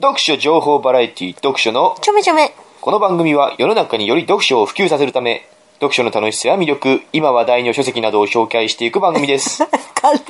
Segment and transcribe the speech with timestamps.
[0.00, 2.54] 読書情報バラエティ読書のちょめちょめ。
[2.80, 5.44] この番組は世の中により読書を普及させるため
[5.80, 9.64] 読書の楽しさや魅力今話題の書籍などを紹介していく番組です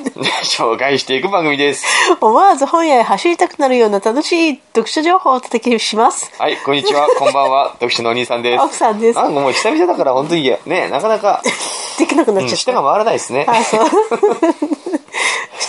[0.57, 1.85] 紹介していく番組です
[2.19, 6.31] 思わず本屋へ走りたくなるような楽しい読書情報をお届けします。
[6.39, 11.43] はいこんにちは こんばんは読書のお兄さんです奥さんですなんかもう久々だから本当にねなかなか、
[11.99, 12.57] できなくなうん、っちゃった。
[12.57, 13.45] 舌が回らないですね。
[13.45, 13.77] はい奥さ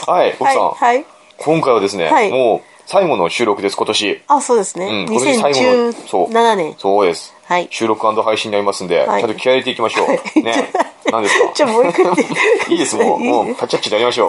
[0.08, 0.34] ん、はい。
[0.78, 1.04] はい。
[1.36, 5.06] 今回はですね、はいもう最後の収録です今年あ、そうですうんね。
[5.08, 6.74] 今年最後のそう2017年。
[6.76, 7.68] そうですはい。
[7.70, 10.08] 収録配信になりますんで、はいちゃんと気合い入れていきましょう。
[10.42, 10.72] ね。
[11.12, 11.52] 何ですか？
[11.54, 12.06] じゃあもう一回。
[12.68, 13.18] いいです、もう。
[13.22, 14.28] もう、タッチアッチでやりましょう。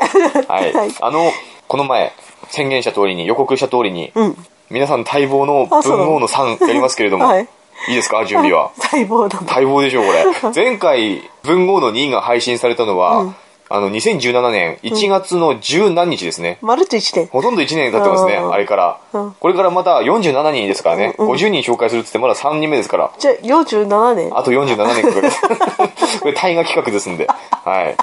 [0.52, 0.72] はい。
[0.74, 1.32] はいあの、
[1.68, 2.14] この前、
[2.50, 4.38] 宣言した通りに、予告した通りに、うん。
[4.70, 7.48] 皆さん待望の文豪の3やりますけれども、はい
[7.88, 8.24] い、いですか？
[8.26, 8.70] 準備は。
[8.78, 9.42] 細胞だ。
[9.42, 10.24] 待望でしょう、これ。
[10.54, 13.34] 前回、文豪の2が配信されたのは、
[13.74, 16.58] あの、2017年1月の十何日ですね。
[16.62, 17.28] まるっと1年。
[17.28, 19.32] ほとんど1年経ってますね、うんあれからうん。
[19.40, 23.12] これからまた47人ですからね、50人紹介するって言ってまだ3人目ですから。
[23.18, 24.38] じゃあ47年。
[24.38, 25.32] あと47年かかる。
[26.22, 27.28] これ大河企画ですんで。
[27.64, 27.96] はい。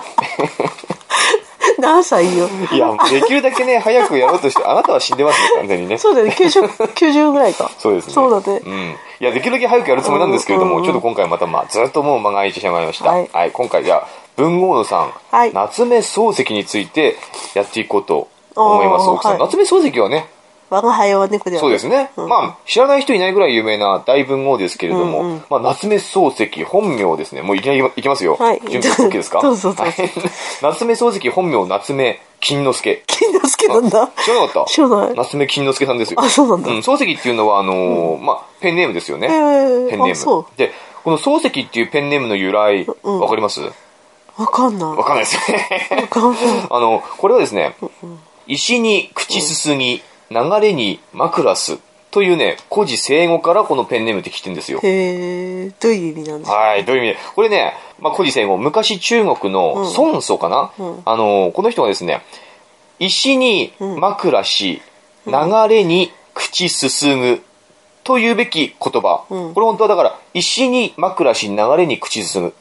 [1.79, 2.49] 何歳よ。
[2.73, 5.99] いや、できるだけね、早くやろうとして、あなたは死んでますね、完全にね。
[5.99, 6.35] そうだよね。
[6.37, 7.71] 90、 90ぐらいか。
[7.79, 8.13] そうですね。
[8.15, 8.61] そうだね。
[8.65, 8.97] うん。
[9.21, 13.11] いや、できるだけ早くやるつもりなんですけれども、ちょっと今回また、まあ、ずっともう間が空いてしまいました。
[13.11, 13.53] ははいい。
[13.53, 17.17] 今回じゃあ、文豪のさん、はい夏目漱石について
[17.55, 19.33] やっていこうと思います、奥さん。
[19.33, 20.27] はい夏目漱石はね、
[20.71, 22.11] 我が輩は猫ではそうですね。
[22.17, 27.43] うんまあ、知らない人いないぐらい有名な大文豪ですけれども、うんうんまあ、夏目漱石本名ですね。
[27.43, 28.37] もういきなりいきますよ。
[28.37, 29.41] はい準備 OK ですか？
[30.63, 33.03] 夏目漱石本名夏目金之助。
[33.07, 34.09] 金之助なんだ。
[34.25, 36.21] 知らなかった知らない夏目金之助さんですよ。
[36.21, 39.27] あそうなんだ漱石っていうのは、あのーまあ、ペンネームですよね。
[39.29, 40.45] ペンネーム。
[40.57, 43.63] で、この漱石っていうペンネームの由来、わ、かります？
[44.39, 44.97] わかんない。
[44.97, 45.89] わかんないですよね。
[46.03, 46.43] わかんない。
[46.71, 47.75] あの、これはですね、
[48.47, 51.79] 石に口すすぎ、流れに枕す
[52.11, 54.81] というね、古事成語からこのペンネームって来てるんですよ。
[54.83, 56.57] へえ、どういう意味なんですか？
[56.57, 57.15] はい、どういう意味？
[57.15, 57.21] で。
[57.35, 62.23] これね、まあ、古事成語、昔中国の孫祖かな、うんあの、この人がですね、
[62.99, 64.81] 石に枕し、
[65.27, 65.33] 流
[65.69, 67.43] れに口すすぐ
[68.05, 69.25] というべき言葉。
[69.29, 72.55] うんこれ本当はだから、石に枕し、流れに口すすぐ。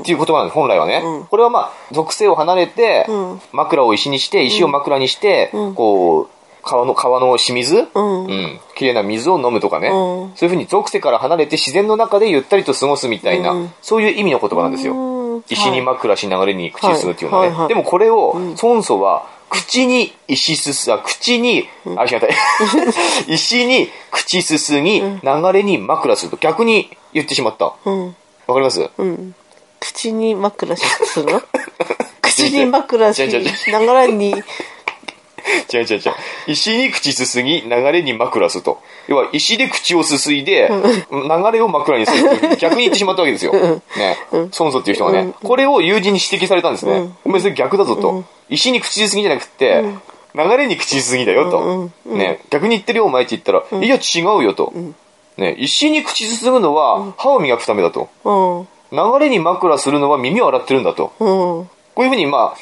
[0.00, 1.02] っていう言葉なんです、本来はね。
[1.04, 1.24] うん。
[1.26, 3.40] これはまあ、属性を離れて、うん。
[3.52, 5.74] 枕を石にして、石を枕にして、うん。
[5.74, 6.28] こう、
[6.62, 8.24] 川の、川の清水、うん。
[8.24, 9.92] うん、綺麗な水を飲むとかね、うん。
[10.36, 13.72] そういうふうに属性から離れて自然の中でゆったりと過ごすみたいな、うん。
[13.82, 14.94] そういう意味の言葉なんですよ。
[14.94, 15.44] うん。
[15.48, 17.50] 石に枕し流れに口すすっていうのはね。
[17.50, 17.56] はい。
[17.56, 17.60] はい。
[17.62, 17.68] はい。
[17.68, 22.26] でもこれを、孫祖は、口に石すす、あ、口に、あ、違った。
[23.28, 25.20] 石に口すすぎ、流
[25.52, 27.66] れに枕すると逆に言ってしまった。
[27.66, 28.16] わうん。
[28.46, 28.88] かります？
[28.96, 29.34] うん。
[29.82, 31.32] 口に枕しする？
[31.32, 31.42] の
[32.22, 34.42] 口に枕し、違う違う違う流れに、違う
[35.78, 36.00] 違う違う。
[36.46, 38.78] 石に口すすぎ、流れに枕すと。
[39.08, 40.70] 要は、石で口をすすいで、
[41.10, 43.52] 流れを枕にする逆に言ってしまったわけですよ。
[43.52, 43.82] ね。
[44.32, 45.32] 孫祖っていう人がね。
[45.42, 47.10] これを友人に指摘されたんですね。
[47.24, 48.24] お前それ逆だぞと。
[48.48, 49.82] 石に口しすぎじゃなくて、
[50.36, 51.90] 流れに口しすぎだよと。
[52.06, 52.40] ね。
[52.50, 54.72] 逆に言ってるよお前って言ったら、いや違うよと。
[55.36, 55.56] ね。
[55.58, 58.08] 石に口すすぐのは歯を磨くためだと。
[58.92, 59.12] うん。
[59.18, 61.12] 流れに枕するのは耳を洗ってるんだと。
[61.18, 61.26] うん。
[61.26, 62.56] こういうふうに、まあ、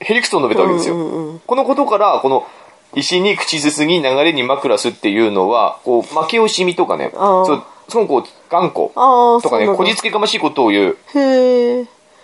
[0.00, 0.96] ヘリクスを述べたわけですよ。
[0.96, 2.46] うんうんうんこのことから、この、
[2.94, 10.96] 石に口すすぎ、流れに枕すっていうのは、こう、負け惜しみとかね、そう、そのこう、頑固ああ、とかね、こじつけがましいことを言う。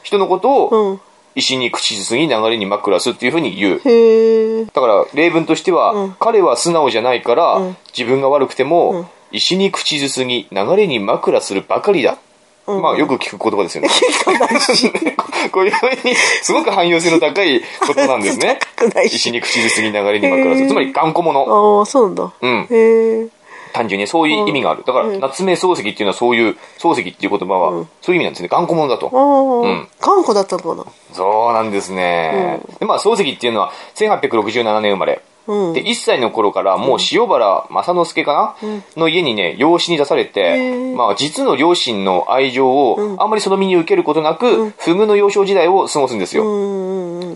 [0.02, 1.00] 人のことを、うん。
[1.34, 4.66] 石に口すすぎ、流れに枕すっていうふうに言う。
[4.72, 12.18] だから、例文としては、うん彼は素直じゃないから、うん自分が悪くても、うん石に口すすぎ、流れに枕するばかりだ。
[12.76, 13.88] うんまあ、よく聞く言葉ですよね。
[15.50, 18.58] こういうふうに、すごく汎用性の高いことなんですね。
[18.76, 20.68] 高くないし石に口すすぎ、流れに枕する。
[20.68, 21.40] つまり、頑固者。
[21.40, 22.32] ああ、そうなんだ。
[22.40, 22.66] うん。
[22.70, 23.28] へえ。
[23.72, 24.84] 単純にそういう意味がある。
[24.84, 28.48] だから、うん夏目漱石っていうのはそういう、漱石っていう言葉は、そういう意味なんですね。
[28.48, 29.10] 頑固者だと。
[29.12, 30.84] ああ、ん頑固だったのかな。
[31.12, 32.60] そうなんですね。
[32.78, 35.22] でまあ、漱石っていうのは、1867年生まれ。
[35.46, 35.72] うん。
[35.72, 46.44] で、1歳の頃からもう塩原正之助かな、の家にね、養子に出されてまあ、実の両親の愛情をあんまりその身に受けることなく、不遇の幼少時代を過ごすんですよ。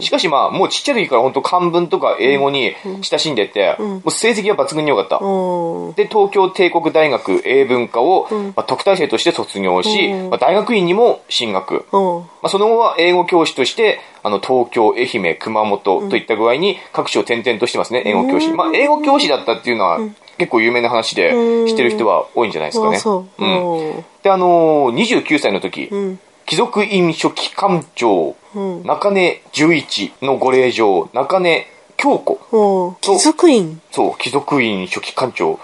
[0.00, 5.16] しかしまあ、もうちっちゃい時から本当漢文とか英語に親しんでて、もう成績は抜群に良かった。
[5.16, 5.92] うん。
[5.94, 11.84] で、東京帝国大学英文科を、まあ、特待生として卒業し、まあ、大学院にも進学。
[11.92, 12.20] うん。
[12.20, 18.52] まあ、その後は英語教師として、あの、東京、愛媛、熊本といった具合に各地を転々としてますね、英語教師。
[18.52, 19.98] まあ、英語教師だったっていうのは
[20.38, 22.98] 結構有名な話で、うん知ってる人は多いんじゃないですかね。
[23.38, 24.04] うん。
[24.22, 26.18] で、あのー、29歳の時、うん。
[26.46, 28.82] 貴族院書記官長、うん。
[28.84, 32.40] 中根十一のご令嬢、中根京子。
[32.52, 32.96] うん。
[33.00, 33.80] 貴族院。
[33.90, 35.58] そう、貴族院書記官長。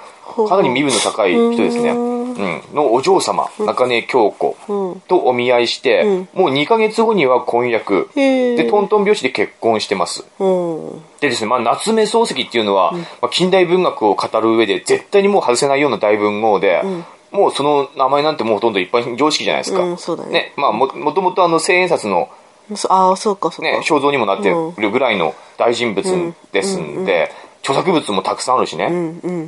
[0.48, 1.90] かなり身分の高い人ですね。
[1.90, 2.30] うん。
[2.74, 4.56] のお嬢様、中根京子
[5.08, 8.08] とお見合いして、もう2ヶ月後には婚約。
[8.14, 10.24] で、トントン拍子で結婚してます。
[10.38, 11.02] うん。
[11.20, 16.82] でですね、まあ、夏目漱石っていうのは、まあ、近代文学を語る上で絶対にもう外せないような大文豪で、
[17.32, 19.82] もうその名前なんてもうほとんど一般常識じゃないですか。
[19.82, 20.52] うんそうだね。
[20.56, 22.28] まあ、も、もともとあの、千円札の
[22.76, 23.70] そああ、そうか、そうか。
[23.70, 27.32] ね、肖像にもなってるぐらいの大人物ですんで、
[27.62, 28.88] 著作物もたくさんあるしね、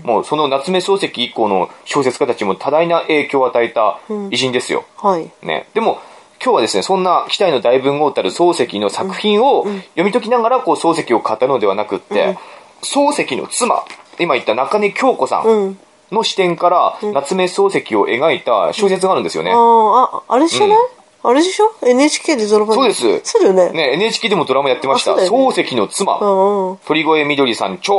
[0.05, 4.00] もうその夏目漱石以降の小説家たちも多大な影響を与えた
[4.31, 4.84] 偉人ですよ。
[4.96, 5.31] はい。
[5.43, 6.00] ね、でも
[6.43, 12.37] 今日はですねそんな期待の大文豪たる漱石の作品を読み解きながらこう漱石を語るのではなくって、
[12.82, 13.84] 漱石の妻
[14.19, 15.79] 今言った中根京子さん
[16.12, 19.52] の視点から夏目漱石を描いた小説があるんですよね。
[19.54, 20.78] ああ、れじゃない、
[21.24, 23.70] あれでしょ ?NHK でドラマそうですそうだよね。
[23.72, 25.12] ね、NHK でもドラマやってました。
[25.12, 26.78] 漱石の妻、うんうん。
[26.86, 27.94] 鳥越みどりさん著。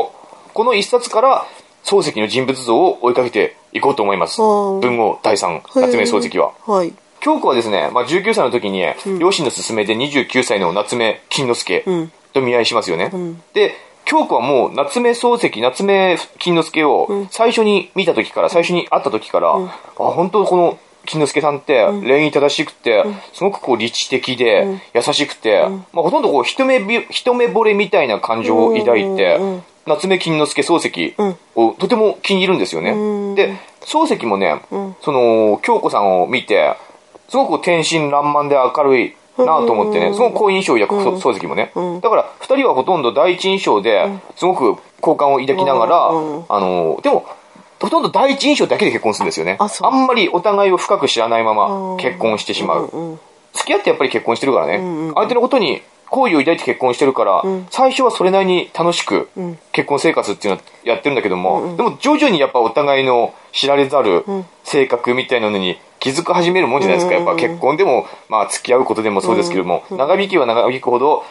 [0.53, 1.45] この一冊から
[1.83, 4.41] 漱石の人物像を追いかけていこうと思います。
[4.41, 6.53] うん文豪第三、夏目漱石は。
[6.67, 6.93] はい。
[7.21, 8.83] 京子はですね、まあ、19歳の時に、
[9.17, 11.85] 両親の勧めで29歳の夏目金之助
[12.33, 13.11] と見合いしますよね。
[13.53, 13.73] で、
[14.05, 23.03] 京子はもう夏目漱石、夏目金之助を最初に見た時から、最初に会った時から、あ、本当この金之助さんって礼儀正しくて、
[23.33, 29.39] すごくこう理知的で、優しくて、まあ、ほとんどこう一目び、一目惚れみたいな感情を抱いて、
[29.85, 31.15] 夏目金之助漱石
[31.55, 33.35] をとても気に入るんですよね。
[33.35, 34.61] で、漱石もね、
[35.01, 36.75] その、京子さんを見て、
[37.27, 41.71] すごく天真爛漫で明るいなと思ってね、すごく好印象を抱く漱石もね。
[42.01, 47.25] だから、二人はほとんど第一印象で、すごく好感を抱きながら、あの、でも、
[47.81, 49.57] ほとんど第一印象だけで結婚するんですよね。
[49.59, 53.19] あんまりお互いを深く知らないまま結婚してしまう。
[53.53, 55.11] 付き合ってやっぱり結婚してるからね。
[55.15, 55.81] 相手のことに
[56.13, 59.29] 好意を抱いて結婚してるから、最初はそれなりに楽しく
[59.71, 64.23] 結婚生活っていうのはやってるんだけども、でも徐々にやっぱお互いの知られざる
[64.63, 67.15] 性格みたいなのに気づく始めるもんじゃないですか。
[67.15, 71.23] やっぱ結婚でも、まあ付き合うことでもそうですけども、長引きは長引くほど、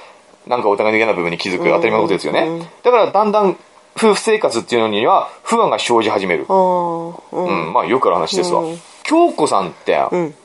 [0.49, 2.69] なんかお互いの嫌な部分に気づく当たり前のことですよね。
[2.83, 3.57] だからだんだん
[3.97, 6.47] 夫婦生活っていうのには不安が生じ始める。
[6.49, 8.65] うん、まあよくある話ですわ。
[9.05, 9.97] 京子さんって、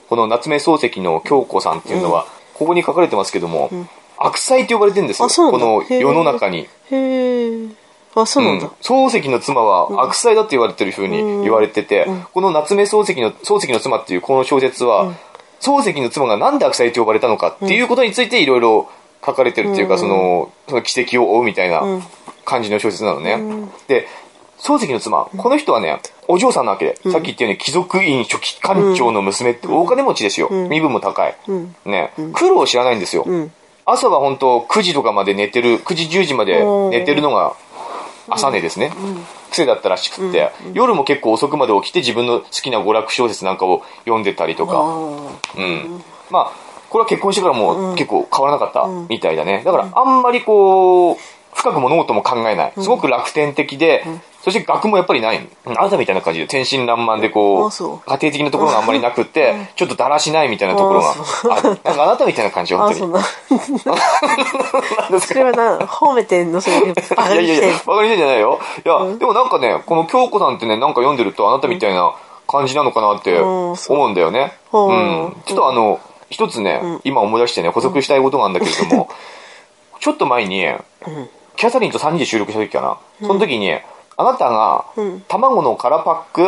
[0.09, 3.69] この夏目漱石の京子さんっていうのは、ここに書かれてますけども、
[4.17, 5.27] 悪妻って呼ばれてるんですよ。
[5.27, 6.67] この世の中に。
[6.91, 7.67] へえ。
[8.15, 8.71] あ、そうなんだ。
[8.81, 15.13] 漱石の妻は悪妻だって言われてるふうに言われてて、この夏目漱石の、漱石の妻っていうこの小説は、
[15.59, 18.89] 漱石の妻がなんで悪妻と呼ばれたのかっていうことについていろいろ
[19.25, 21.83] 書かれてるっていうか、その、その奇跡を追うみたいな
[22.45, 23.37] 感じの小説なのね。
[23.87, 24.07] で、
[24.59, 30.49] 漱石の妻、この人はね、お嬢さんなわけで、さっき言ったように貴族院初期官長の娘って大金持ちですよ。
[30.49, 31.35] 身分も高い。
[31.85, 33.25] ね、苦労を知らないんですよ。
[33.89, 37.55] 朝は本当9時とかまで寝てる、9時10時まで寝てるのが
[38.27, 38.91] 朝寝ですね。
[39.49, 44.81] 癖だったらしくって、夜も結構遅くまで起きて自分の好きな娯楽小説なんかを読んでたりとか、
[45.57, 46.03] うん。
[46.29, 46.51] まあ、
[46.89, 49.61] これは結婚してからも結構変わらなかったみたいだね。
[49.63, 51.15] だからあんまりこう、
[51.53, 52.73] 深く物事も考えない。
[52.77, 54.03] すごく楽天的で、
[54.47, 55.45] そして学もやっぱりない。
[55.65, 61.61] あなたみたいな感じで天真爛漫でこう、あそう家庭的なところがあんまりなくって、ちょっとだらしないみたいなところがあ。
[61.61, 62.99] なんかあなたみたいな感じ、本あ、当に。
[62.99, 63.19] そんな。
[63.19, 65.33] なんですか？
[65.33, 68.59] それはな、褒めてんのそれ、バカいやいやいやにしてん、バカにしてんじゃないよ。
[68.85, 72.15] いや、でもなんかね、この京子さんってね、なんか読んでるとあなたみたいな
[72.47, 74.53] 感じなのかなってうんそう思うんだよね。
[74.71, 75.35] ううんん。
[75.45, 75.99] ちょっとあの、
[76.29, 79.09] 一つね、今思い出してね、補足したいことがあるんだけれども、
[79.99, 80.65] ちょっと前に、
[81.55, 82.97] キャサリンと3人で収録した時かな。
[83.25, 83.73] その時に、
[84.17, 84.85] あなたが、
[85.27, 86.41] 卵の空パック？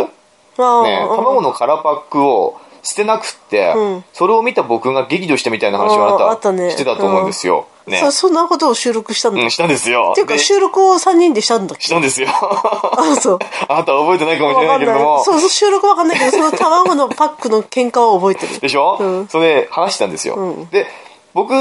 [0.84, 7.68] ね、卵の空パックを捨てなくって、うんそれを見た僕が激怒したみたいな話をあなたねしてたと思うんですよ。
[7.88, 8.12] ねそ。
[8.12, 10.14] そんなことを収録したんうん、したんですよ。
[10.16, 11.84] ていうか、で収録を3人でしたんだっけ？
[11.84, 12.28] したんですよ。
[12.32, 13.40] あ、そう。
[13.70, 15.24] あなたは覚えてないかもしれないいけれども。。
[15.24, 18.60] そうそう、収録わかんないけど、その卵のパックの喧嘩は覚えてる。
[18.60, 20.36] でしょ、うんそれで話したんですよ。
[20.36, 20.88] うんで、
[21.34, 21.54] 僕、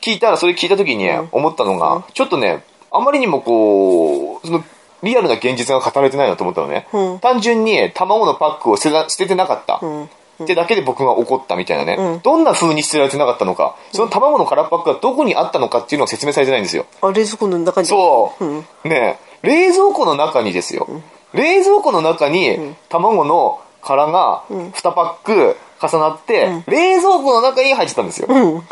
[0.00, 4.64] 聞いたら、それ聞いた時に思ったのが、ちょっとね、あまりにもこう、その、
[5.02, 6.86] リアルな現実が語られてないなと思ったのね。
[6.92, 7.18] うん。
[7.20, 9.84] 単純に卵のパックを捨てな捨ててなかった。
[9.84, 10.04] ん。
[10.04, 12.20] ってだけで僕が怒ったみたいなね、うん。
[12.20, 16.86] どんな風に捨てられてなかったのか、その卵の空パックがどこにあったのかっていうのを説明されてないんですよ。
[17.02, 17.88] あ、冷蔵庫の中に？
[17.88, 18.58] そう、うん。
[18.84, 20.88] ねえ冷蔵庫の中にですよ、
[21.32, 28.28] 冷蔵庫の中に卵の殻が2パック重なって、冷蔵庫の中に入ってたんですよ、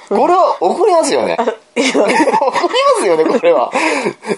[0.08, 1.36] これは怒りますよね。
[1.76, 2.16] 怒りま
[3.00, 3.70] すよねこれは。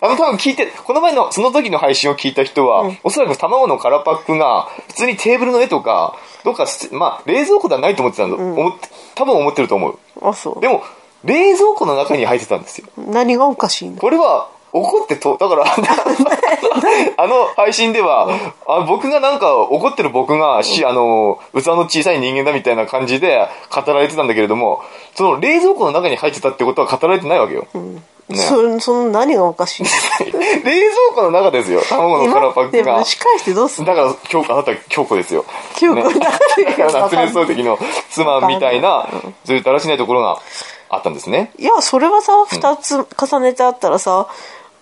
[0.02, 9.98] あの多分聞いてこの前のその時の配信を聞いた人は、おそらく卵の空パックが普通にテーブルの上とかどっかまあ冷蔵庫ではないと思ってたんだ、思って多分思ってると思う。
[10.22, 10.60] あ、そう。
[10.60, 10.68] で。
[10.68, 10.82] も
[11.24, 12.86] 冷蔵庫の中に入ってたんですよ。
[12.96, 15.64] 何がおかしいのこれは怒ってと、だから、
[17.16, 18.28] あの配信では、
[18.66, 24.82] あ僕がなんか、怒ってる僕が、し、あの、器の小さい人間だみたいな感じで語られてたんだけれども、
[25.14, 27.66] その冷蔵庫の中に入ってたってことは語られてないわけよ。
[28.28, 28.36] ね。
[28.36, 29.84] そその何がおかしい？
[30.30, 32.92] 冷蔵庫の中ですよ、卵の空パックが。
[32.98, 33.04] で蒸。
[33.04, 33.94] し返してどうすんの？
[33.94, 35.44] だから、京子、あなたは京子ですよ。
[35.76, 36.02] 京子ね。
[36.02, 37.78] だだから、夏目漱石の
[38.10, 39.08] 妻みたいな、
[39.46, 39.60] そうい。
[39.60, 40.38] うだらしないところが
[40.90, 41.52] あったんですね。
[41.58, 44.26] いや、それはさ、二つ重ねてあったらさ、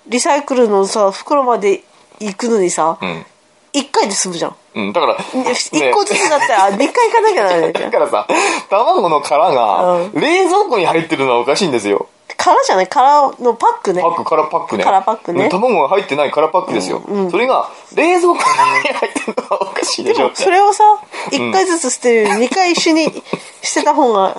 [0.09, 1.83] リサイクルのさ、袋まで
[2.21, 3.25] 行くのにさ、うん。
[3.73, 4.57] 一回で済むじゃん。
[4.75, 7.91] うん、だから、一個ずつだったら、二回行かなきゃならないじゃん。
[7.93, 8.27] だからさ、
[8.71, 12.09] 卵の殻がうん冷蔵庫に入ってるのはおかしいんですよ。
[12.39, 12.87] 殻じゃない？
[12.87, 14.09] 殻のパックねパ。
[14.09, 14.85] ック、殻パックね。
[14.85, 17.03] 殻パックね卵が入ってない殻パックですよ。
[17.31, 20.31] それが冷蔵庫に入ってるのはおかしいでしょ。
[20.35, 20.85] それをさ、
[21.31, 23.23] 一回ずつ捨てるより二回一緒に
[23.63, 24.35] 捨てた方が、い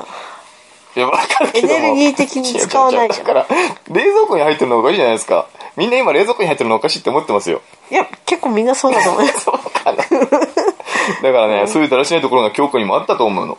[1.01, 3.47] エネルギー的に使わないじゃんだから、
[3.89, 5.47] 冷蔵庫に入ってるのはおかしいじゃないですか。
[5.75, 7.61] みんな今冷蔵庫に入ってるのおかしいって思ってますよ。
[7.91, 9.33] いや、結構みんなそうだと思うよ。
[9.37, 9.97] そうかな。
[11.21, 13.57] だからね、そういうだらしないところが京子にもあったと思うの。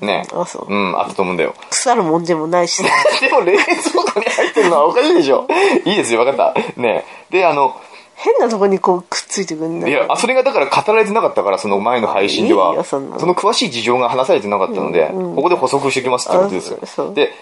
[0.00, 0.26] ね。
[0.32, 1.54] あそううん、あったと思うんだよ。
[1.70, 2.88] 腐るもんでもないしさ。
[3.20, 5.46] でも冷蔵庫に入ってるのはおかしいでしょ。
[5.84, 6.80] いいですよ、わかった。
[6.80, 7.04] ね。
[7.30, 7.76] で、あの、
[8.20, 9.92] 変なとこにこうくっついてくんだい？
[9.92, 17.14] や、あそれがだから語られてなかったから、その前の配信でいいはよそんな、のその詳しい事情が話されてなかったので、ここで補足しておきますってことですよあそう。
[17.14, 17.32] で、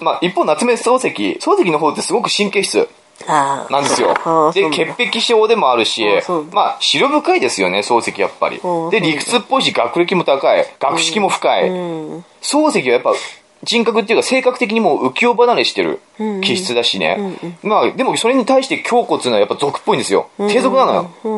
[0.00, 2.88] まあ、一方、夏目漱石、漱石の方ってすごく神経質。
[3.28, 4.12] なんですよ。
[4.52, 8.88] で、潔癖症でもあるしあそう、まあ、白深いですよね、漱石やっぱりう。
[8.88, 11.68] んで、理屈っぽいし、学歴も高い、学識も深い。
[11.68, 11.72] う
[12.18, 12.24] ん。
[12.42, 13.12] 漱石はやっぱ
[13.64, 16.00] 人格っていうか性格的にもう浮世離れしてる
[16.42, 17.38] 気質だしね。
[17.62, 20.28] まあでもそれに対して京子っていうのはやっぱ俗っぽいんですよ。
[20.38, 21.10] 低俗なのよ。
[21.24, 21.28] う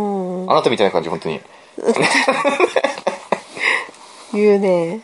[0.47, 0.50] ん。
[0.50, 1.40] あなたみたいな感じ、本当に。
[4.33, 5.00] 言うね。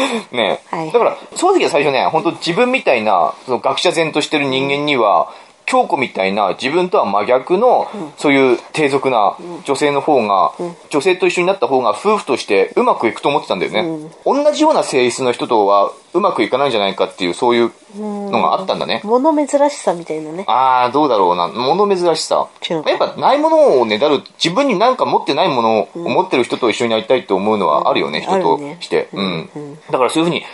[0.32, 5.32] ねはいだから、漱石は最初ね、本当自分みたいな、その学者前としてる人間には、
[5.66, 10.52] 京子みたいな自分とは真逆の、そういう低俗な女性の方が、
[10.90, 14.10] 女性と一緒になった方が夫婦としてうまくいくと思ってたんだよね。
[14.24, 19.00] 同じような性質の人とはうまくいかないんじゃないかっていう、そういうのがあったんだね。
[19.04, 20.44] 物珍しさみたいなね。
[20.46, 21.48] ああ、どうだろうな。
[21.48, 22.46] 物珍しさ。
[22.68, 29.08] やっぱないものをねだる、自分になんか持ってないものを持ってる人と一緒になりたいと思うのはあるよね、うん人として。
[29.12, 29.50] うん。
[29.90, 30.44] だからそういうふうに、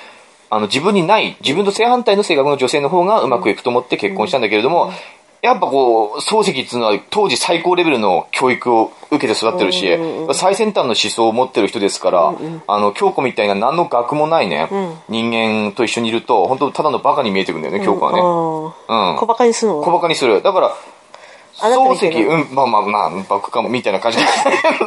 [0.53, 4.93] あの、自分にない、自分と正反対の性格の女性の方がうまくいくと思って結婚したんだけれども、
[5.41, 9.89] やっぱこう、漱石っていうのは当時最高レベルの教育を受けて育ってるし、
[10.35, 12.35] 最先端の思想を持ってる人ですから、
[12.67, 14.69] あの、京子みたいな何の学もないね、
[15.09, 18.19] 人間と一緒にいると、本当ただのバカに見えてくるんだよね、京子はね。
[18.21, 19.17] うん。
[19.17, 19.81] 小馬鹿にするの？
[19.81, 20.43] 小馬鹿にする。
[20.43, 20.77] だから、
[21.63, 24.19] あなた漱石、うん、まあまあまあ、バックかも、みたいな感じ。
[24.19, 24.87] だけど、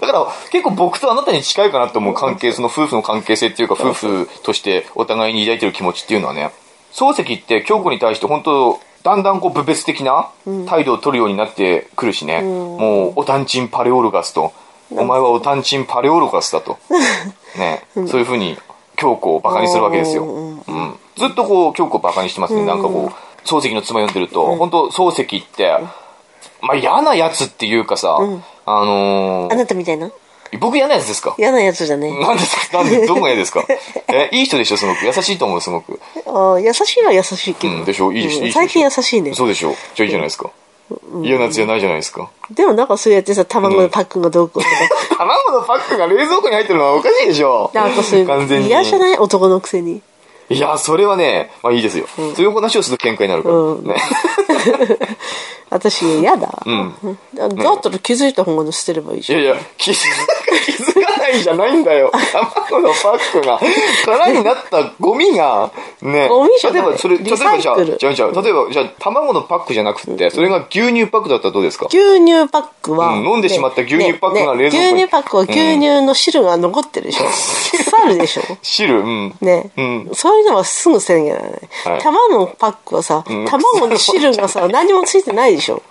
[0.00, 6.50] だから、結構僕とあなたに近いかなと思う関係、その夫婦の関係性っていうか、夫婦としてお互いに抱いてる気持ちっていうのはね、
[6.92, 10.30] 漱石って京子に対して本当、だんだんこう、部別的な
[10.66, 14.52] 態度を取るようになってくるしね、もう、おたんちんパレオルガスと、
[14.90, 16.78] お前はおたんちんパレオルガスだと、
[17.56, 18.58] ね、そういうふうに、
[18.96, 20.24] 京子をバカにするわけですよ。
[20.24, 20.98] うん。
[21.16, 22.64] ずっとこう、京子をバカにしてますね。
[22.64, 25.76] なんかこう、漱石の妻読んでると、本当漱石って、
[26.66, 28.20] まあ嫌なやつっていうかさ、あ
[28.84, 30.10] のあー、なたみたいな？
[30.60, 31.34] 僕嫌なやつですか？
[31.38, 32.78] 嫌なやつじゃねなんですか？
[32.78, 33.64] なんで、どこが嫌ですか？
[34.08, 35.04] え、いい人でしょ、すごく。
[35.04, 36.00] 優しいと思う、すごく。
[36.26, 37.74] ああ優しいのは優しいけど。
[37.74, 38.12] うん、でしょ？
[38.12, 38.54] いいでしょ、いい人でしょ？
[38.54, 39.34] 最近優しいね。
[39.34, 39.70] そうでしょ？
[39.94, 40.50] じゃあいいじゃないですか。
[41.24, 42.30] 嫌なやつじゃないじゃないですか。
[42.52, 44.76] でもなんかそうやってさ、卵のパックがどうこうとか。
[45.18, 48.68] 卵のパックが冷蔵庫に入ってるのはおかしいでしょなんかそういう、完全に。
[48.68, 49.16] 嫌じゃない？
[49.18, 50.00] 男のくせに。
[50.48, 52.06] いや、それはね、まあいいですよ。
[52.16, 53.54] そういう話をすると喧嘩になるから。
[53.54, 53.96] うんね。
[55.70, 56.46] 私嫌だ。
[56.68, 56.94] ん
[57.34, 59.40] だだったら気づいた方が捨てればいいじゃん。
[59.40, 62.10] いやいや、気づかいじゃないんだよ。
[62.32, 63.60] 卵のパックが、
[64.04, 65.70] 空になったゴミが、
[66.02, 66.28] ね。
[66.28, 71.86] ゴミじゃない例えば、それ、例えばじゃあ、リサイクルじゃあ、じゃあ、例えば、じゃあ、卵のパックじゃなくて、それが牛乳パックだったらどうですか？
[71.86, 77.24] 牛乳パックは、うん飲んでしまった牛乳パックが冷蔵庫に牛乳パックは牛乳の汁が残ってるでしょ。
[77.26, 78.42] 腐るでしょ。
[78.62, 79.34] 汁、うん。
[79.40, 81.60] ね、うんそういうのはすぐ捨てなきゃならない。
[81.84, 85.82] はい卵のパックはさ、卵の汁がさ、何もついてないでしょ。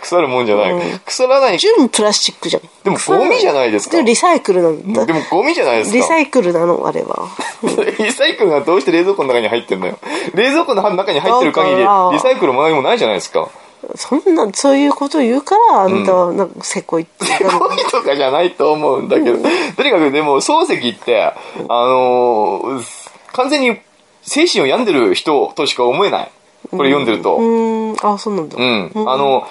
[0.00, 1.00] 腐るもんじゃない。
[1.04, 1.58] 腐らない。
[1.58, 2.62] 純プラスチックじゃん。
[2.84, 5.06] でもゴミじゃないですかでリサイクルなんだ。
[5.06, 5.96] でもゴミじゃないですか。
[5.96, 7.28] リサイクルなの、あれは。
[7.98, 9.98] リサイクルがどうして冷蔵庫の中に入ってんのよ。
[10.34, 13.48] 冷蔵庫の中に入ってる限り、だからリサイクルも何もないじゃないですか。
[13.94, 17.58] そんな、そういうことを言うから、あんたは、なんか、せこいって言ったの。
[17.58, 19.38] ゴミとかじゃないと思うんだけど。
[19.38, 21.34] とにかくでも、漱石って、あ
[21.68, 23.78] のー完全に
[24.22, 26.30] 精神を病んでる人としか思えない。
[26.70, 27.36] これ読んでると。
[27.36, 28.56] うーん、あ、そうなんだ。
[28.58, 28.92] うん。
[29.08, 29.46] あの、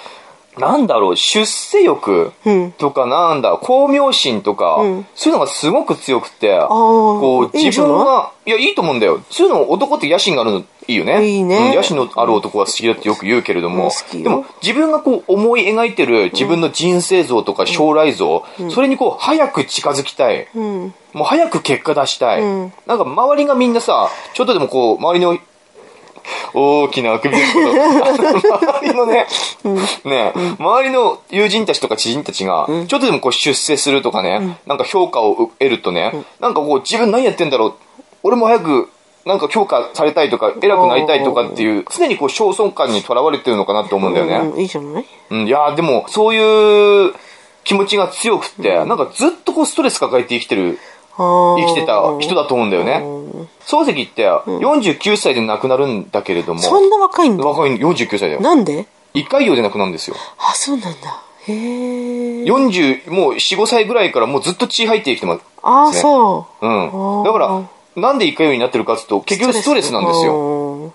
[0.58, 4.78] なんだろう、出世欲うんとかなんだ、光明心とか、
[5.14, 9.20] そういうのがすごく強くて、ーこう、自分が、いや、いいと思うんだよ。
[9.30, 11.24] そういうの男って野心があるのいいよね。
[11.24, 20.48] いいねうん野心のある男が好きだってよく言うけれどもでも自分がこう思い描いてる自分の人生像とか将来像、それにこう早く近づきたい。
[20.54, 20.94] うん。
[21.12, 22.42] もう早く結果出したい。
[22.42, 25.38] うんなんか周りがみんなさ、ちょっとでもこう、周りの、
[26.54, 29.26] 大きなあくびですけど、周りのね、
[30.04, 37.74] ね、周りの友人たちとか知人たちが、ちょっとでもこう出世するとかね、なんか評価を得るとね、なんかこう自分何やってんだろう、
[38.22, 38.90] 俺も早く、
[39.26, 44.36] なんか評価されたいとか、偉くなりたいとかっていう、常にこう、焦燥感にとらわれてるのかなと思うんだよね。
[44.36, 45.04] うん、いいじゃない？
[45.30, 47.14] うん、いやーでも、そういう
[47.62, 50.78] 気持ちが強くって、なんかずっとこうストレス抱えて生きてる、
[51.18, 53.02] 生生きてた人だと思うんだよね。
[53.60, 57.44] 漱石って49歳で亡くなるんだけれども、そんな若いんだ。
[57.44, 58.40] 若い49歳だよ。
[58.40, 58.86] なんで？
[59.14, 60.16] 一回用で亡くなるんですよ。
[60.38, 61.22] あ、そうなんだ。
[61.46, 62.44] へえ。
[62.44, 65.44] 40、もう4、5歳ぐらいからもうずっと血入ってきてます。
[65.62, 66.66] ああ、ねそう。
[66.66, 67.24] うん。
[67.24, 67.62] だから、
[67.96, 70.32] なんで一回用になってるかっていうと、結局ストレスなんですよ。
[70.32, 70.92] よ。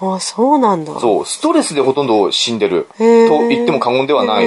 [0.00, 0.98] ああ、そうなんだ。
[0.98, 2.88] そう、ストレスでほとんど死んでる。
[2.96, 4.46] と言っても過言ではない。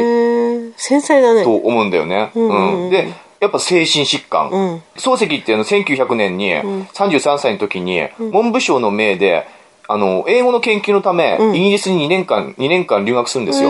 [0.77, 1.43] 繊細だね。
[1.43, 2.31] と思うんだよね。
[2.35, 2.89] うん。
[2.89, 4.49] で、やっぱ精神疾患。
[4.49, 4.83] うん。
[4.95, 9.47] 漱石ってあの1900年に33歳の時に文部省の命で、
[9.87, 13.69] あの、英語の研究のため、イギリスに2年間、2年間留学するんですよ。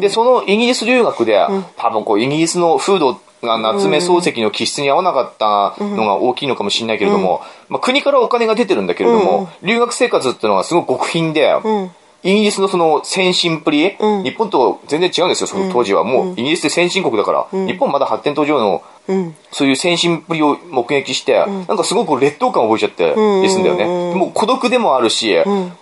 [0.00, 1.44] で、そのイギリス留学で、
[1.76, 11.90] 多分こう、イギリスの風土が夏目漱石の気質に合わなかったのが大きいのかもしれないけれども、まあ、国からお金が出てるんだけれども、留学生活っていうのがすごく極貧で、うん。
[12.22, 14.22] イギリスのその先進っぷり、うん。
[14.24, 16.04] 日本と全然違うんですよ、その当時は。
[16.04, 19.36] もう、イギリスって先進国だから、日本まだ発展途上の、うん。
[19.50, 23.84] そういう先進っぷりを目撃して、なんかすごく劣等感を覚えちゃって、んですんだよね。
[24.14, 25.34] もう孤独でもあるし、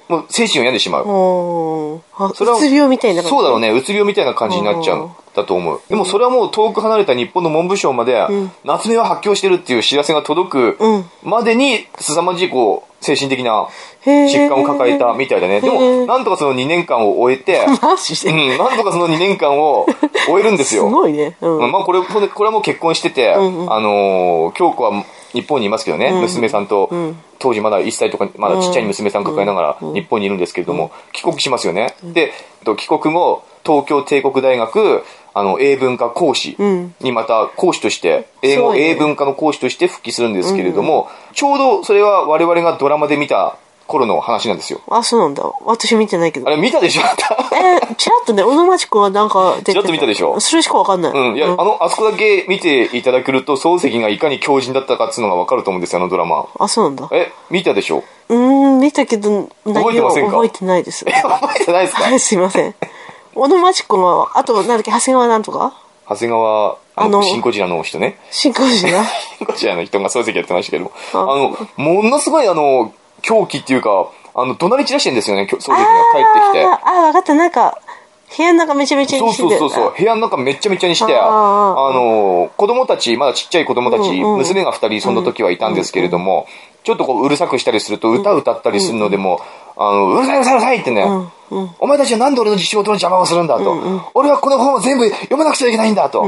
[0.08, 1.04] もう精神を病んでしまう。
[1.04, 3.30] それはうつ病みたいな感じ？
[3.30, 5.80] そうだろうね、うつ病みたいな感じになっちゃうんだと思う。
[5.88, 8.26] でもそれはもう遠く離れた日本の文部省まで、
[8.64, 13.68] 夏目は発狂してるっていう知らせが届くうんまでに、凄まじいこう、精神的な
[14.04, 15.60] 疾患を抱えたみたいだね。
[15.60, 17.64] でへも、ーなんとかその2年間を終えて。
[17.66, 19.86] うん、なんとかその2年間を
[20.26, 20.88] 終えるんですすよ。
[20.90, 21.36] ごいね。
[21.40, 21.58] うん。
[21.58, 23.34] うんまあこれ、これはもう結婚してて、
[23.68, 26.88] あのー京子は日本にいますけどね、娘さんと、
[27.38, 31.94] 当時まだ1歳とか、まだちっちゃい娘さん抱えながら日本にいるんですけれども、帰国しますよね。
[32.02, 32.32] で、
[32.64, 35.02] と帰国後、東京帝国大学、
[35.34, 36.56] あの、英文科講師
[37.00, 44.80] にまた講師として、英語英文科の講師として復帰するんですけれども、ちょうどそれは我々がドラマで見た頃の話なんですよ。
[44.90, 45.42] あ、そうなんだ。
[45.64, 46.50] 私見てないけどあ。
[46.50, 47.02] れ見たでしょ？
[47.56, 49.72] えー、ちらっとね、小野町子はなんか出。
[49.72, 50.38] ちらっと見たでしょ？
[50.40, 51.12] それしかわかんない。
[51.12, 51.36] うん。
[51.36, 56.46] いや、あの、あそこだけ見ていただけると、漱石がいかに強靭だったかっていうのがわかると思うんですよ、あのドラマ。
[56.58, 57.08] あ、そうなんだ。
[57.12, 58.02] え、見たでしょ？
[58.28, 58.36] うー
[58.76, 60.30] ん、見たけど、覚えてませんか？
[60.32, 61.04] 覚えてないです。
[61.08, 62.02] え、 覚えてないですか？
[62.04, 62.74] はい、すいません。
[63.34, 65.74] 小野町子が、あと、なんだっけ、長谷川なんとか？
[66.08, 68.18] 長谷川、ああのの、シンコジラの人ね。
[68.30, 69.04] 新興寺な。
[69.04, 72.92] シンコジラ の人が漱石やってましたけどあの、ものすごいあの、
[73.26, 76.64] 狂気っていうか、あの、怒鳴り散らしてんですよね、漱石が帰ってきて。
[76.64, 77.34] あーあー、わかった。
[77.34, 77.78] なんか、
[78.36, 79.94] 部屋の中めちゃめちゃそうにしてそうそうそう。
[79.96, 84.38] 部屋の中めっちゃめちゃにして、あの、子供たち、まだちっちゃい子供たち、うんうん。
[84.38, 86.46] 娘が二人その時はいたんですけれども、
[86.84, 89.40] ちょっとこううるさくしたりすると歌歌ったりするのでも、
[89.76, 91.04] あの、うるさいうるさいうるさいってね、
[91.78, 94.10] お前たちはなんで俺の仕事の邪魔をするんだと。
[94.14, 96.24] 俺はこの本を全部読まなくちゃいけないんだと。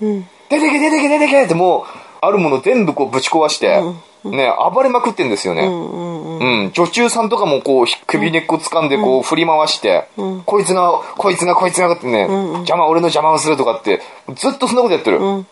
[0.00, 1.84] 出てけ出てけ出てけってもう、
[2.20, 3.82] あるもの全部こうぶち壊して、
[4.24, 5.62] ね、暴れまくってんですよね。
[5.62, 10.08] うん、女中さんとかもこう、首根っこ掴んでこう振り回して、
[10.46, 14.00] こいつが、こいつが、こいつがってね、邪魔、俺の邪魔をするとかって、
[14.34, 15.20] ずっとそんなことやってる。
[15.20, 15.44] もう、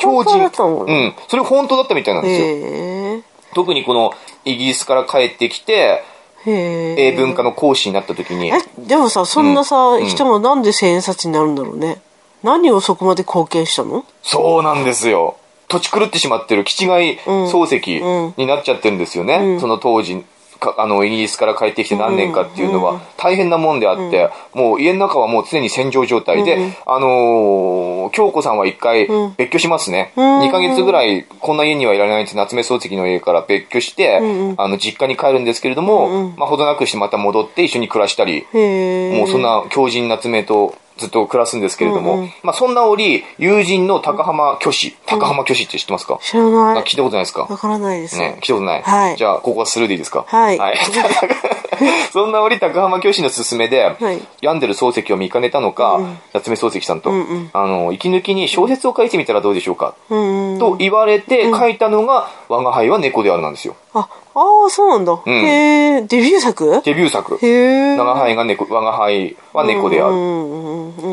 [0.00, 3.22] 強本当だったのうん、それ本当だったみたいなんですよ。
[3.54, 4.12] 特にこの、
[4.44, 6.04] イギリスから帰ってきて。
[6.46, 12.00] 英文化の講師になった時に、え、でもさ、そんなさ、人がなんで千円札になるんだろうね。
[12.44, 14.04] 何をそこまで貢献したの？
[14.22, 15.36] そうなんですよ。
[15.68, 16.88] 土地狂ってしまってる、気違い
[17.24, 18.02] 漱石
[18.36, 19.58] になっちゃってるんですよね。
[19.60, 20.24] その当時、
[20.58, 30.12] かあの、イギリスから帰ってきて何年かっていうのは大変なもんであって、もう家の中はもう常に戦場状態で、あのー京子さんは一回別居しますね。
[30.16, 34.18] 2ヶ月ぐらいこんな家にはいられないって夏目漱石の家から別居して、
[34.56, 38.46] あの、実家に帰るんですけれども、まあ、ほどなくしてまた戻って一緒に暮らしたり。
[38.52, 46.78] もうそんな強靭夏目とずっと暮らすんですけれども、まあそんな折、友人の高浜虚子、高浜虚子って知ってますか、知らない。
[46.78, 47.42] あ聞いたことないですか？
[47.48, 48.18] わからないです。
[48.18, 48.82] ね、聞いたことない。
[48.82, 49.16] はい。
[49.16, 50.24] じゃあ、ここはスルーでいいですか？
[50.28, 50.58] はい。
[52.12, 54.20] そんな折、高浜虚子の勧めで、はい。
[54.40, 56.00] 病んでる漱石を見かねたのか、
[56.32, 57.10] 夏目漱石さんと、
[57.52, 60.58] あの、息抜きに小説を書いてみたらどうでしょうか、うんうん。
[60.58, 63.76] と言われて書いたのが、我が輩は猫であるなんですよ。
[63.94, 65.12] あ、あああ、そうなんだ。
[65.14, 66.80] んへえ、デビュー作？
[66.82, 67.38] デビュー作。
[67.44, 67.48] へ
[67.94, 67.96] え。
[67.96, 70.12] 長輩が猫、我が輩は猫である。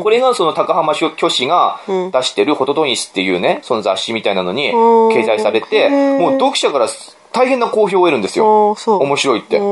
[0.02, 6.88] これがその高浜虚子が出してるホトトニスっていうね、その雑誌みたいなのにうん掲載されて、もう読者から
[7.32, 8.76] 大変な好評を得るんですよ。
[8.86, 9.58] 面白いって。
[9.58, 9.70] で、こ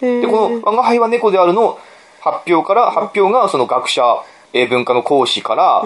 [0.00, 1.78] の我が輩は猫であるの
[2.20, 5.82] 発表から、発表がその学者、英文化の講師から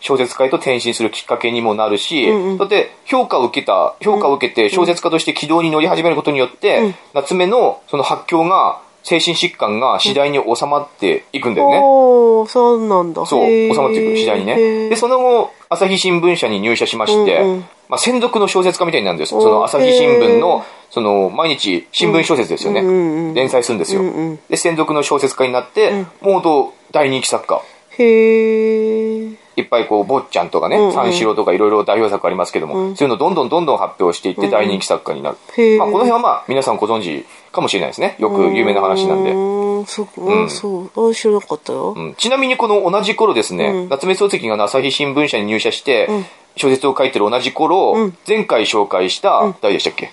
[0.00, 2.26] 小説家へと転身するきっかけにもなるし、
[2.58, 11.80] だって評価を受けた、評価を受けて小説家として軌道に乗り始めることによって、夏目のその発狂が、精神疾患が次第に収まっていくんだよね。
[11.82, 13.24] おー、そうなんだ。
[13.24, 14.90] そう、収まっていく、次第にね。
[14.90, 19.30] で、その後、朝日新聞社に入社しまして、うんうんまあ、専属の小説家みたいになるんです。
[19.30, 22.80] その朝日新聞への、その、毎日新聞小説ですよね。
[22.80, 24.02] うんうんうん連載するんですよ。
[24.02, 27.62] うんうんで、専属の小説家になって、もう本当大人気作家。
[28.02, 29.30] へえ。
[29.56, 35.36] いっぱいこう、坊ちゃんとかね、うんうん三四郎とかいろいろ代表作ありますけども、うんそういうのどんどんどんどん発表していって大人気作家になる。
[35.56, 38.16] へーまあ、この辺はまあ、皆さんご存知かもしれないですね。
[38.18, 39.32] よく有名な話なんで。
[39.32, 41.10] うーん、そう、うん、そう。
[41.10, 41.94] あ知らなかったよ。
[41.96, 46.24] うんちなみにこの同じ頃ですね、うん夏目漱石が朝日新聞社に入社して、ん
[46.56, 50.10] 小説を書いてる同じ頃、うん前回紹介した、誰でしたっけ？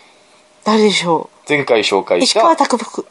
[0.63, 3.05] 誰でしょ前回紹う介した石川啄木。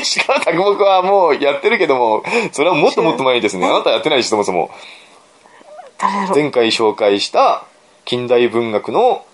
[0.00, 3.66] 石川啄木はもうやってるけどもそれはもっともっと前にですね。
[3.66, 4.70] あなたやってないしそもそも。
[6.34, 7.64] 前回紹介した
[8.04, 9.24] 近代文学の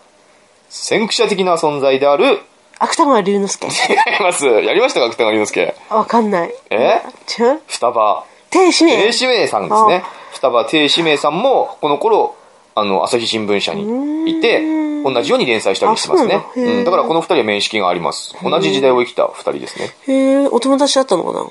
[0.69, 2.41] 先駆者的な存在である
[2.79, 3.67] 芥川龍之介。
[3.71, 4.47] 違います。
[4.47, 5.75] やりましたか芥川龍之介。
[5.89, 6.55] わかんない。
[6.71, 7.01] え？
[7.39, 7.61] 違う？
[7.69, 8.25] 双葉。
[8.51, 8.97] 天使名。
[8.97, 10.05] 定指名さんですね。
[10.33, 12.36] 双葉定指名さんもこの頃
[12.77, 14.61] あの朝日新聞社にいて
[15.03, 16.45] 同じように連載したりしてますね。
[16.57, 18.37] ううん、だからこの二人は面識があります。
[18.43, 19.91] 同じ時代を生きた二人ですね。
[20.07, 21.47] へえ、お友達だったのかな？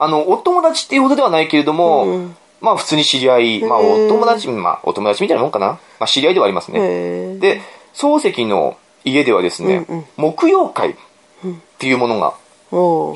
[0.00, 2.36] あのお友達っていうほどではないけれども、うん。
[2.60, 7.38] まあ普通に知り合いまあお友達まあお友達みたいなもんかな、まあ、知り合いではありますね。
[7.38, 7.60] で
[7.92, 10.04] 漱石の家ではですね、うんうん。
[10.16, 10.96] 木曜会っ
[11.78, 12.34] ていうものが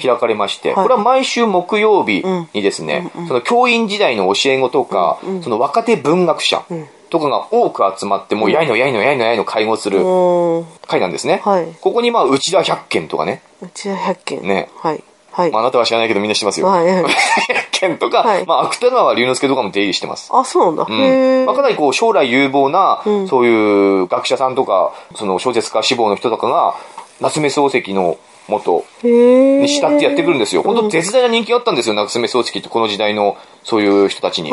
[0.01, 0.85] 開かれまして、はい。
[0.85, 6.63] これは毎週木曜日にですね、その教員時代の教え子とか、その若手文学者
[7.11, 11.41] とかが多く集まって、もうやいのやいのやいのやいの会合するおー会なんですね。
[11.45, 14.43] はいここにまあ内田百軒とかね、うちは百件。
[14.43, 15.03] ねはい。
[15.31, 15.53] はい。
[15.53, 16.67] まあ、あなたは知らないけどみんな知ってますよ。
[16.67, 17.05] はいはい
[17.49, 20.31] 百軒とか、はいまあ芥川龍之介とかも出入りしてます。
[20.33, 20.87] あ、そうなんだ。
[20.89, 21.47] うんへえ。
[21.47, 26.75] まあ、かなりこう将来有望な、そういう学者さんとかその小説家志望の人とかが
[27.21, 28.19] 夏目漱石の
[28.49, 28.85] 元。
[29.03, 30.63] に慕ってやってくるんですよ。
[30.63, 34.51] 本当絶大な人気があったんですよ、夏目漱石ってこの時代のそういう人たちに。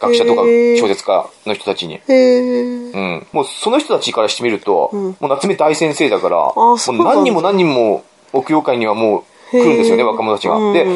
[0.00, 2.00] 学者とか小説家の人たちに。
[2.08, 3.26] うん。
[3.32, 10.56] もうその人たちからしてみると、もう夏目大先生だから、もう何人も何人も木曜会にはもう来るんですよね、若者たちが。
[10.56, 10.86] うんで、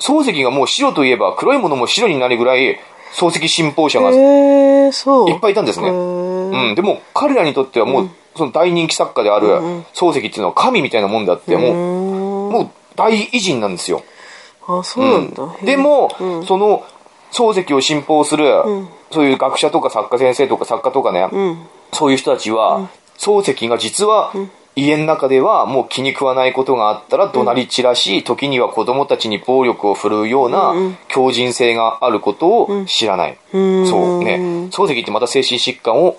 [0.00, 2.78] 漱石がもう白といえば黒いものも白になるぐらい、
[3.12, 5.32] 漱石信奉者がい。
[5.36, 5.88] っぱいいたんですね。
[5.88, 6.74] へうん。
[6.74, 9.48] でも彼らにとってはもう、その大人気作家である
[9.94, 12.52] 漱石っていうのは神みたいなもんだって、もう、うん。
[12.52, 14.02] もう大偉人なんですよ。
[14.66, 15.44] あ、そうなんだ。
[15.44, 16.10] へえで、も、
[16.46, 16.84] その
[17.32, 18.62] 漱石を信奉する、
[19.10, 21.66] そういう学者とか作家先生とか作家とかね、うん。
[21.92, 22.88] そういう人たちは、
[23.18, 24.32] 漱石が実は、
[24.76, 30.74] 家の中ではもう気に食わないことがあったら怒鳴り散らし、時には子供たちに暴力を振るうような
[31.08, 33.32] 強靭性があることを知らない。
[33.32, 33.36] ん
[33.86, 34.36] そうね。
[34.70, 36.14] 漱石ってまた精神疾患をうん。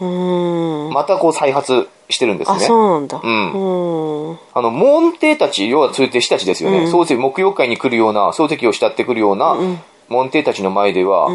[0.00, 2.60] またこう再発してるんですあ、ね。
[2.60, 3.20] そうなんだ。
[3.22, 4.38] うんうん。
[4.52, 6.86] あの、門弟たち、要はそういう弟子たちですよね。
[6.86, 9.56] 漱石、木曜会に来るような、漱石を慕ってくるような、
[10.08, 11.28] 門弟たちの前では、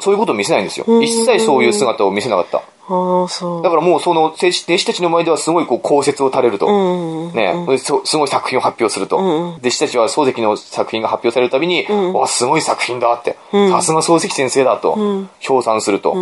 [0.00, 0.86] そういうことを見せないんですよ。
[1.02, 2.62] 一切そういう姿を見せなかった。
[2.86, 3.62] ああ、そう。
[3.62, 6.66] だからもうその弟子たちの前ではすごいこう公説を垂れると。
[6.66, 7.32] うん。
[7.32, 9.16] ね、そすごい作品を発表すると。
[9.16, 13.36] 弟子たちは漱石の作品が発表されるたびに、わ、すごい作品だって、
[13.70, 16.14] さすが漱石先生だと、称賛すると。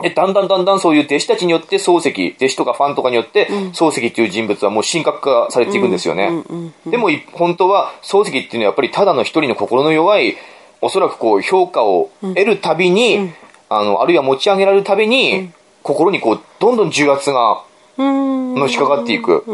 [0.00, 6.30] で、だんだんだんだんそういう弟子たちによって漱石、弟子とかファンとかによって、漱石っていう人物はもう神格化されていくんですよね。
[6.84, 10.36] でもい本当は漱石っていうのはやっぱりただの一人の心の弱い、
[10.82, 13.32] おそらくこう評価を得るたびに、
[13.70, 15.50] あの、あるいは持ち上げられるたびに、
[15.82, 17.62] 心にこう、どんどん重圧が
[17.98, 18.54] うん。
[18.54, 19.44] のしかかっていく、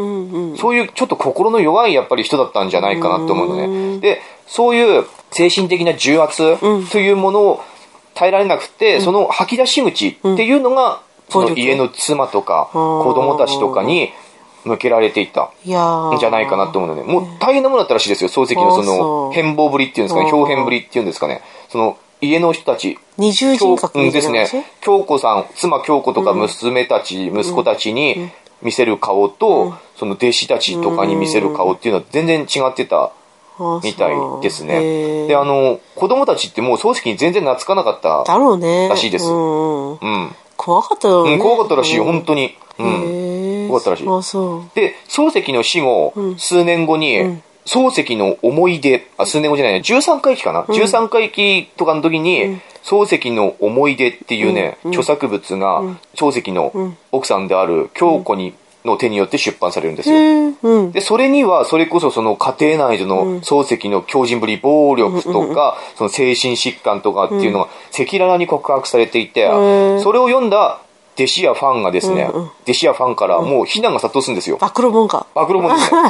[0.57, 3.99] そういうちょっと心の弱いやっぱり人だったんじゃないかなと思うのね。
[3.99, 6.57] で、そういう精神的な重圧
[6.91, 7.63] というものを
[8.13, 14.11] 耐えられなくて、その吐き出し口っていうのが、その家の妻とか子供たちとかに
[14.63, 17.11] 向けられていたんじゃないかなと思うのね。
[17.11, 21.41] もう大変なものだったらしいですよ、漱石のそのう変貌ぶりっていうんですかね、表変ぶりっていうんですかね。
[21.69, 24.65] その家の人たち、二重人格うんみたですね。
[24.81, 28.29] 京子さん、妻京子とか娘たち、息子たちに
[28.61, 33.11] 見せる顔と、その弟子たちとかに見せる顔っていうのは全然違ってた
[33.59, 35.27] あみたいですね。
[35.27, 38.23] で、あの、子供たちってもう漱石に全然懐かなかった。
[38.89, 39.91] らしいですうん。
[39.91, 40.35] うん。
[40.55, 41.33] 怖かっただろうね。
[41.33, 42.55] うん、怖かったらしいよ、本当に。
[42.79, 43.28] うん。
[43.69, 44.07] へ多かったらしい。
[44.07, 44.75] あ、そう。
[44.75, 55.83] で、漱石の死後、数年後に、漱石の思い出、あ、数年後じゃないね、13回忌かな、?13 回忌とかの時に、漱石の思い出っていうね、著作物が、
[56.15, 56.73] 漱石の
[57.11, 58.53] 奥さんである京子に、
[58.85, 60.15] の手によって出版されるんですよ。
[60.15, 60.57] うん。
[60.63, 60.91] うん。
[60.93, 70.01] で、それには、それこそその家庭内での漱石の強靭ぶり、暴力とか、その精神疾患とかっていうのが赤裸々に告白されていて、ん。
[70.01, 70.79] それを読んだ
[71.19, 72.29] 弟子やファンがですね、
[72.63, 74.57] 弟子やファンからもう非難が殺到するんですよ。
[74.57, 75.27] 暴露本か。
[75.35, 76.01] 暴露本ですね。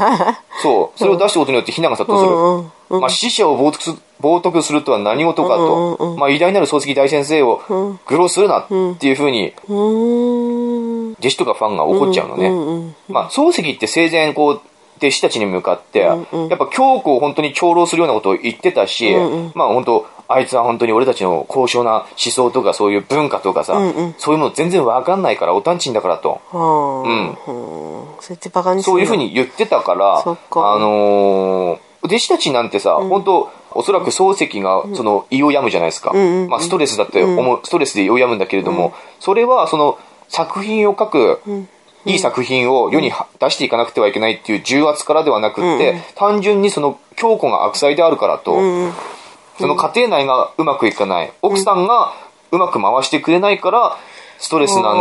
[0.62, 1.00] そう。
[1.00, 2.32] それを出したことによって非難が殺到する。
[2.32, 7.62] うんうんまあ、死者を冒涜す冒涜するとは何事かと、まあ、偉大なる漱石大先生を
[8.08, 8.68] 愚弄するなっ
[8.98, 9.54] ていうふうに。
[11.20, 12.48] 弟子とかファンが怒っちゃうのね。
[12.48, 12.96] うんうん。
[13.08, 14.62] まあ、漱石って生前、こう、
[15.00, 19.16] 弟子たちに向かって、やっぱ教皇を本当に長老するようなことを言ってたし、
[19.56, 23.74] まあ本当、あいつは本当に俺たちの高尚な思想とかそういう文化とかさ、
[24.18, 26.42] そういうもの全然わかんないから、おたんちんだからと。
[26.52, 27.10] はあ。
[27.10, 27.38] うん。
[28.20, 30.74] そうやってバカにするそういうふうに言ってたから、か。
[30.74, 36.14] あのー弟子たちなんてさ、本当おそらく漱石が、その、胃を病むじゃないですか。
[36.48, 41.42] まあ、ストレスだって思う、ストレスで胃を病むんだけれども、それは、その、作品を書く、
[42.06, 48.54] いい作品を世には出していかなくてはいけないっていう重圧からではなくって、単純にその、強固が悪妻であるからと、
[49.60, 51.34] その家庭内がうまくいかない。
[51.42, 52.14] 奥さんが
[52.52, 53.98] うまく回してくれないから、
[54.40, 54.96] ストレスなん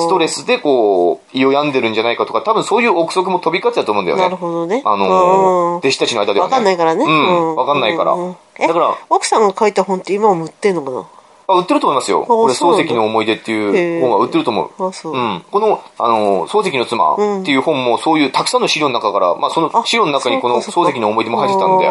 [0.00, 4.22] ストレスでこう、胃を病んでるんじゃないかとか、多分そういう憶測も飛び交ってたと思うんだよね。
[4.22, 4.80] なるほどね。
[4.84, 6.52] あの弟子たちの間ではね。
[6.52, 7.04] わかんないからね。
[7.04, 8.14] うん、わかんないから。
[8.14, 11.04] だから、奥さんが書いた本って今も売ってんのかな？
[11.48, 12.24] あ売ってると思いますよ。
[12.24, 14.88] これ、漱石の思い出っていう本は売ってると思う。
[14.88, 15.44] あそううん。
[15.50, 21.86] この、あの、漱石の妻っていう本もそういうたくさんの資料の中から、まあそのあ資料の中にこの漱石の思い出も入ってたんで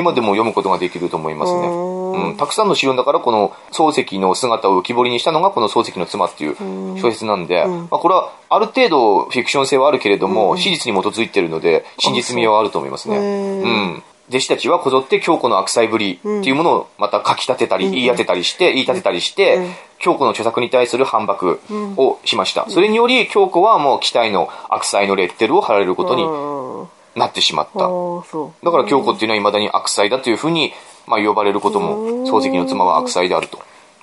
[0.00, 1.60] 今でも読むことができると思いますね。
[1.68, 2.36] うんうん。
[2.36, 6.56] たくさんの資料の中からこの漱石の姿を浮き彫りにしたのがこの漱石の妻っていう
[7.00, 13.16] 小説なんで、まあこれはある程度フィクション性はあるけれども、史実に基づいてるので、真実味はあると思いますね。
[13.16, 14.02] うん。
[14.28, 19.58] 弟子たちはこぞって京子の悪妻ぶりっていうものをまた書き立てたり、言い当てたりして、言い立てたりして、
[19.98, 21.58] 京子の著作に対する反駁
[21.96, 22.66] をしました。
[22.68, 26.88] それにより京子はもう期待の悪妻のレッテルを貼られることにうん
[27.18, 27.80] なってしまった。
[27.80, 30.72] だから京子っていうのは未だに悪妻だというふうに、
[31.06, 33.58] まあ呼ばれることも、漱石の妻は悪妻であると。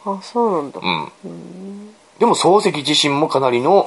[0.05, 0.79] あ、そうなんだ。
[0.81, 1.95] うん。
[2.19, 3.85] でも漱石自身もかなりの。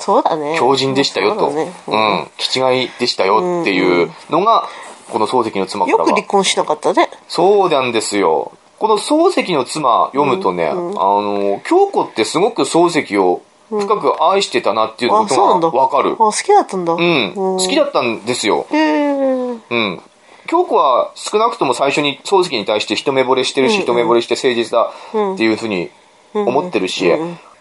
[0.58, 1.50] 強靭でしたよと。
[1.50, 2.28] そうだねうん。
[2.36, 4.68] 気違いでしたよっていうのが、
[5.10, 7.10] この漱石の妻からはよく離婚しなかったね。
[7.28, 8.52] そうなんですよ。
[8.78, 15.70] この漱石の妻読むとね、あの、京子ってすごく漱石を深く愛してたなっていうこあ、そうなんだ。
[15.70, 16.16] とがわかるあ、。
[16.16, 16.92] 好きだったんだ。
[16.92, 17.34] うん。
[17.34, 18.66] 好きだったんですよ。
[18.70, 19.58] へえ。
[19.70, 20.00] うん。
[20.46, 24.90] 京子は少なくとも最初に漱石に対して一目惚れしてるし、一目惚れして誠実だ
[25.34, 25.90] っていうふうに
[26.32, 27.12] 思ってるし、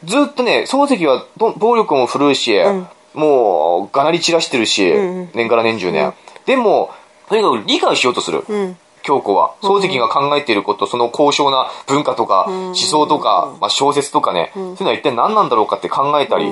[0.05, 2.55] ずっとね、漱石はど暴力も振るうし、
[3.13, 4.93] もう、がなり散らしてるし、
[5.33, 6.13] 年から年中ね。
[6.45, 6.91] でも、
[7.27, 8.43] とにかく理解しようとする。
[9.03, 9.55] 京子は。
[9.61, 16.51] 漱石が考えていること、その高尚な文化とか、思想とか、まあ、小説とかね、そういうのは一体何なんだろうかって考えたり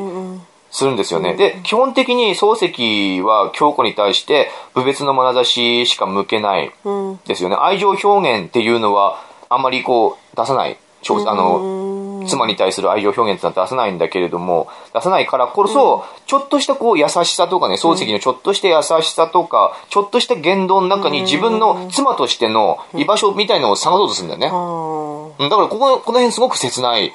[0.72, 1.36] するんですよね。
[1.36, 7.20] で、基本的に漱石は京子に対して、部別の眼差ししか向けないうん。
[7.26, 7.58] ですよね。
[7.60, 8.08] 愛情表
[8.40, 10.78] 現っていうのは、あんまりこう、出さない。
[11.02, 11.85] 小あの、
[12.28, 25.50] 妻に対する愛情表現ってのは出さないんだけれども、出さないからこそ、ちょっとしたこう優しさとかね、漱石のちょっとした優しさとか、ちょっとした言動の中に自分の妻としての居場所みたいのを探そうとするんだよね。
[25.50, 27.12] だからここ、この辺すごく切ない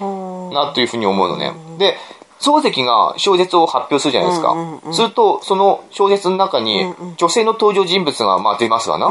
[0.52, 1.52] なというふうに思うのね。
[1.78, 1.96] で、
[2.40, 4.56] 漱石が小説を発表するじゃないですか。
[4.92, 9.08] すると、その小説の中に女性の登場人物がまあ出ますわな。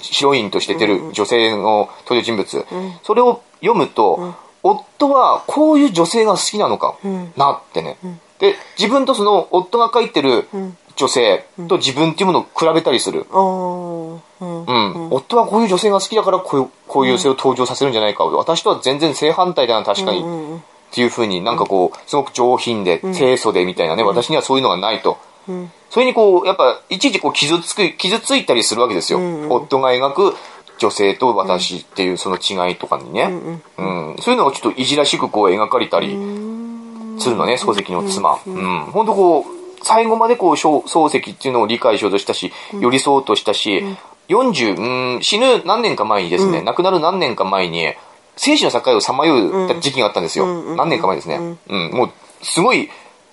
[0.00, 2.66] ヒロインとして出る女性の登場人物。
[3.04, 4.34] それを読むと、
[4.70, 6.96] 夫はこういう女性が好きなのか
[7.36, 7.98] なってね。
[8.38, 10.48] で、自分とその夫が書いてる
[10.96, 13.26] 女性と自分っていうものを比べたりする。
[13.30, 14.14] うん。
[14.38, 20.24] うん、夫はこういう女性が好きだからこういうこういう女性を登場させるんじゃないか、私とは全然正反対だな確かに、っ
[20.90, 25.18] ていうふうになんかこうすごく上品で清楚でみたいなね、私にはそういうのがないと、
[25.90, 30.36] それにこうやっぱいちいちこう傷つく傷ついたりするわけですよ、夫が描く
[30.78, 33.22] 女性と私っていうその違いとかにね、
[33.78, 36.08] うんそういうのがちょっといじらしくこう描かれたり
[37.18, 38.80] するのね漱石の妻、うん。
[38.92, 39.44] 本当こう
[39.82, 43.84] 最後までこう漱漱石っていうのを理解しようとしたし寄り添おうとしたし、
[44.28, 47.94] 40、うん、死ぬ何年か前にですね、亡くなる何年か前に、
[48.36, 50.76] 生死の境をさまよった時期があったんですよ。
[50.76, 51.58] 何年か前ですね。
[51.68, 52.10] うん、もう、
[52.42, 52.90] すごい、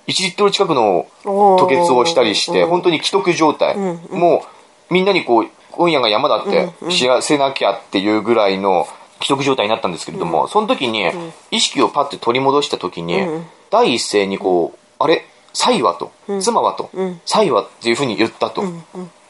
[0.07, 3.75] 1リットル近くの吐血をしたりして、本当に既得状態。
[3.75, 4.45] も
[4.89, 11.11] う、みんなにこう、今夜が山だって知らせなきゃっていうぐらいの既得状態になったんですけれども、その時に、
[11.51, 13.25] 意識をパッて取り戻した時に、
[13.69, 15.25] 第一声にこう、あれ？
[15.53, 16.89] サイはと、妻はと、
[17.25, 18.63] サイはっていうふうに言ったと。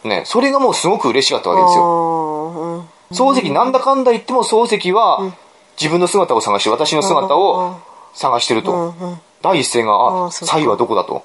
[0.04, 1.84] ね、それがもうすごく嬉しかったわけですよ。
[1.84, 2.86] よ。
[3.12, 5.34] 漱石なんだかんだ言っても漱石は
[5.80, 7.80] 自分の姿を探して私の姿を
[8.14, 8.94] 探してると。
[9.42, 11.24] 第一声が、あ、サイはどこだと。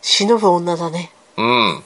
[0.00, 1.10] 忍ぶ女だね。
[1.36, 1.82] うん。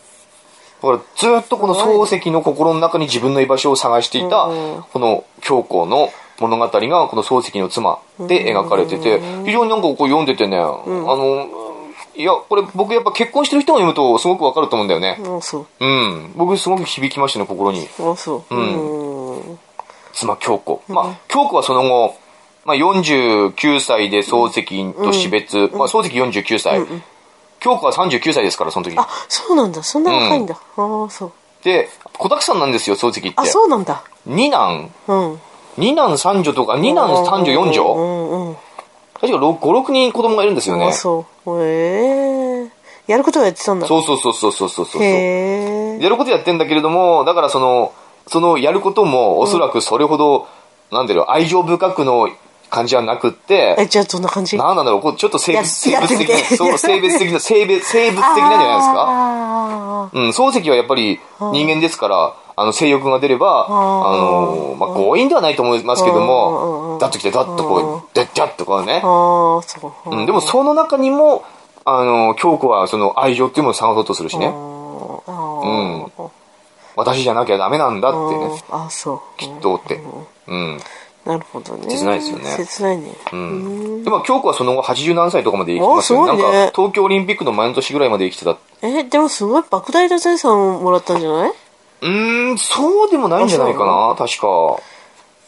[0.82, 6.10] だからずっとこの漱石の心の中に自分の居場所を探していた、うんこの京子の
[6.40, 11.48] 物語がこの漱石の妻で描かれてて、非常になんかこう読んでてね、あの、
[12.14, 15.18] いや、これ僕やっぱ結婚してる人が読むとすごくわかると思うんだよね。
[15.80, 15.84] う。
[15.84, 16.32] うん。
[16.36, 17.88] 僕すごく響きましたね、心に。
[17.98, 18.54] あそう。
[18.54, 19.58] んうん。
[20.12, 20.82] 妻京子。
[20.88, 22.16] まあ、京子はその後、
[22.64, 26.84] まあ、49歳で漱石と死別、まあ、漱石49歳、
[27.60, 28.96] 京子は39歳ですから、その時。
[28.96, 29.82] あ、そうなんだ。
[29.82, 30.54] そんな若いんだ。
[30.54, 31.32] ああ、そう。
[31.64, 33.32] で、子沢山なんですよ、漱石って。
[33.36, 34.02] あ、そうなんだ。
[34.26, 35.40] 二男、うん。
[35.76, 38.56] 二男三女とか、二男三女四う女んうん。
[39.20, 40.92] 確か5、6人子供がいるんですよねあ、。
[40.92, 41.62] そう。
[41.64, 42.70] へえ。
[43.08, 43.86] やることはやってたんだ。
[43.86, 45.02] そうそうそうそうそうそうそう。
[45.02, 47.92] やることやってんだけれども、だからその、
[48.26, 50.46] そのやることもおそらくそれほど、
[50.92, 52.28] なんだろう、愛情深くの
[52.70, 54.56] 感じはなくって、え、じゃあどんな感じ？
[54.56, 59.06] なんなんだろう、こうちょっと生物、や生物的な、そう、生物的な、 生物、生物的なんじゃないですか？
[59.08, 61.20] あうん、漱石はやっぱり
[61.52, 69.06] 人間ですから、あの、性欲が出れば、あの、まあ、強引ではないと思いますけども、ダッと来て、ダッとこう、でっちゃっとこうねあ。。
[69.06, 70.10] ああ、そう。
[70.10, 71.44] うん、でもその中にも、
[71.84, 74.48] あの、京子はその愛情っていうものを探そうとするしね。
[74.48, 74.50] あ
[75.30, 76.22] うんあ。
[76.96, 78.50] 私じゃなきゃダメなんだってね。
[78.72, 79.20] ああ、そう。
[79.36, 80.00] きっとって。
[80.48, 80.80] うん。
[81.28, 81.90] なるほどね。
[81.90, 83.12] 切ないですよね切ないね。
[83.32, 84.02] うん。
[84.02, 86.42] でも京子はその後80何歳とかまで生きてますよね。
[86.42, 88.56] なんか東京オリンピックの前の年ぐらいまで生きてた。
[88.80, 91.52] え、でもすごい莫大な財産をもらったんじゃない？
[92.00, 94.80] うーん、そうでもないんじゃないかな、確か。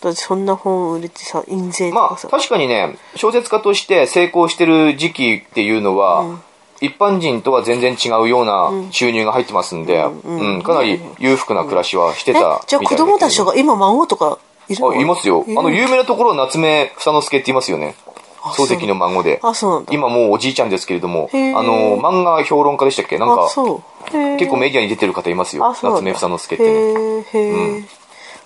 [0.02, 2.28] だってそんな本売れてさ、印税とまあ。
[2.28, 6.40] 確かにね、小説家として成功してる時期っていうのは、
[6.80, 12.66] 一般人とは全然違うような収入が入ってますんで、うん、かなり裕福な暮らしはしてえたみたいだけど。
[12.68, 14.38] じゃあ子供たちとか今孫とか
[14.78, 15.44] あ、いますよ。
[15.48, 17.94] あの、有名なところは夏目房之助って言いますよね。
[18.42, 19.38] 漱石の孫で。
[19.42, 19.92] あ、そうなんだ。
[19.92, 23.18] 今もうおじいちゃんですけれども、あの、漫画評論家でしたっけ？
[23.18, 23.42] なんあ、か、
[24.38, 27.24] 結構メディアに出てる方いますよ夏目房之助ってね。
[27.32, 27.84] へ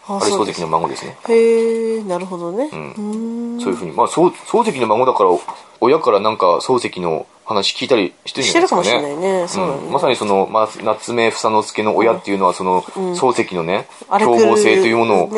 [0.07, 1.17] あ、あれ漱石の孫ですね。
[1.29, 2.67] へえ、なるほどね。
[2.67, 3.93] んそういうふうに。
[3.93, 4.33] まあ、漱
[4.69, 5.31] 石の孫だから、
[5.81, 8.85] 親からなんか漱石の話聞いたりしてるんじゃないですかね。
[8.85, 9.49] してるかもしれないね。
[9.49, 9.89] そうだね。
[9.89, 13.87] んまさにその、まあ、夏目房之助の親っていうのは、その、漱石のね、
[14.19, 15.31] 凶暴性というものを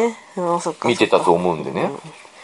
[0.84, 1.90] 見てたと思うんでね。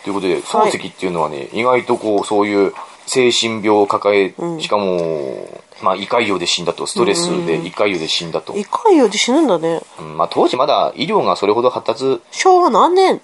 [0.05, 2.75] ということで、漱石っていうのはね、意外とこう、そういう
[3.07, 5.47] 精神病を抱え、しかも、
[5.83, 8.57] まあ、胃潰瘍で死んだと、ストレスで胃潰瘍で死んだと。
[8.57, 9.81] 一回より死ぬんだね。
[9.99, 13.21] うんまあ、当時まだ医療がそれほど発達、昭和何年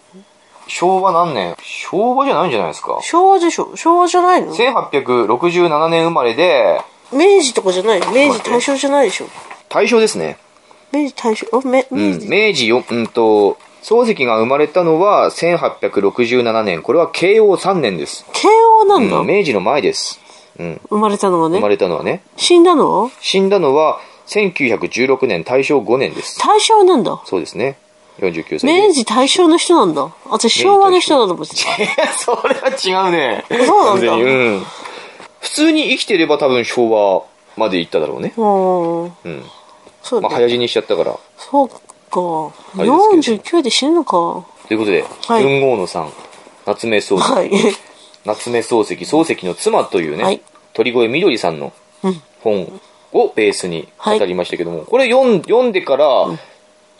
[0.69, 1.57] 昭和何年？
[1.63, 2.99] 昭和じゃないんじゃないですか。
[3.03, 3.75] 昭和でしょ？
[3.75, 6.81] 昭和じゃないの？1867年生まれで、
[7.13, 8.13] 明治とかじゃないの？
[8.13, 9.27] 明治大正じゃないでしょ？
[9.69, 10.39] 大正ですね。
[10.93, 16.83] 明治大正、あ、め、うん、明治、明治よ、うんと、漱石が生まれたのは1867年。
[16.83, 18.25] これは慶応3年です。
[18.33, 18.49] 慶
[18.81, 20.21] 応なんだ、うん明治の前です。
[20.59, 20.81] うん。
[20.89, 21.69] 生まれたのが生まね。
[21.71, 22.23] れたのはね。
[22.37, 23.05] 死んだの？
[23.05, 26.39] は死んだのは1916年大正5年です。
[26.41, 27.23] 大正なんだ。
[27.25, 27.79] そうですね。
[28.19, 28.67] 49歳で。
[28.67, 30.13] 明治大正の人なんだ。
[30.27, 31.57] 私昭和の人だと思って
[31.97, 32.13] た。
[32.13, 33.45] それは違うね。
[33.67, 34.27] そうなんだう
[34.59, 34.63] ん。
[35.41, 37.25] 普通に生きてれば多分昭和
[37.57, 38.35] まで行っただろうね。
[38.37, 39.05] うん。
[39.05, 39.11] うん。
[40.03, 40.35] そうだね。
[40.35, 41.17] まあ早死にしちゃったから。
[41.37, 41.77] そうか。
[42.77, 44.47] あれですけ49で死ぬのか。
[44.69, 46.13] ということで、はい文豪野さん、
[46.67, 47.51] 夏目漱石、はい。
[48.25, 50.43] 夏目漱石、漱石の妻というね、はい
[50.75, 51.73] 鳥越みどりさんの
[52.05, 52.81] うん本
[53.13, 56.07] をベースに語はいりましたけども、これ読ん読んでから、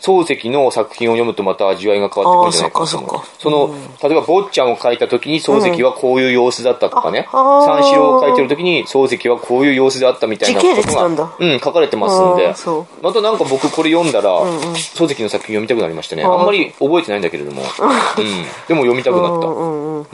[0.01, 3.09] 漱石の作品を読むとまた味わいが変わってくるんじゃないかなと思う。
[3.09, 12.55] そっかその、例えば坊ちゃんを書いた時に漱石はこういう様子だったとかね、ああー三四郎を書いてる時に漱石はこういう様子であったみたいなことが、うん、書かれてますんあで
[13.01, 16.23] またなんか僕これ読んだら、漱石の作品読みたくなりましたね。
[16.23, 17.61] あんまり覚えてないんだけれども、
[18.17, 19.47] うん、でも読みたくなった。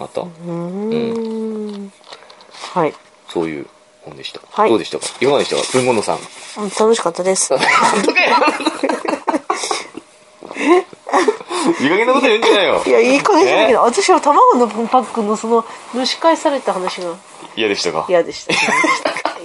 [0.01, 1.91] また、うーん。
[2.73, 2.93] はい。
[3.29, 3.67] そういう
[4.03, 4.41] 本でした。
[4.51, 4.69] はい。
[4.69, 5.05] どうでしたか？
[5.21, 5.61] いかがでしたか？
[5.73, 6.19] 文豪野さん。
[6.79, 7.53] 楽しかったです。
[11.81, 12.89] いい加減なこと言うんじゃないよい。
[12.89, 17.15] や、いい加減じゃないけど、私は卵のパックのその、蒸し返された話が
[17.55, 18.53] 嫌でしたか嫌でした。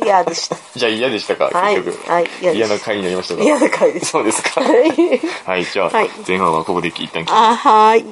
[0.05, 0.57] 嫌でした。
[0.75, 2.11] じゃあ嫌でしたかはい結局。
[2.11, 4.07] はい嫌でした嫌な回になりましたか嫌な回です。
[4.07, 4.61] そうですか。
[4.61, 5.65] はい。
[5.65, 5.91] じゃあ、
[6.27, 8.05] 前半はここで一旦切りあ、はい。